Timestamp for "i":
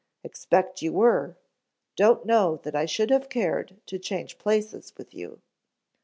2.75-2.87